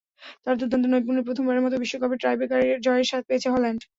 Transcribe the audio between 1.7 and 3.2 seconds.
বিশ্বকাপের টাইব্রেকারে জয়ের